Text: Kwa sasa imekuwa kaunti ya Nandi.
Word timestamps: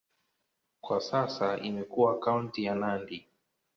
Kwa 0.81 1.01
sasa 1.01 1.57
imekuwa 1.57 2.19
kaunti 2.19 2.63
ya 2.63 2.75
Nandi. 2.75 3.27